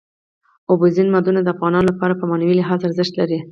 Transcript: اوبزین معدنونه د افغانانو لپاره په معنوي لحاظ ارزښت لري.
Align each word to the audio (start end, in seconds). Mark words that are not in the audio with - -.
اوبزین 0.71 1.07
معدنونه 1.13 1.41
د 1.43 1.47
افغانانو 1.55 1.89
لپاره 1.91 2.13
په 2.17 2.23
معنوي 2.29 2.53
لحاظ 2.57 2.79
ارزښت 2.87 3.13
لري. 3.19 3.39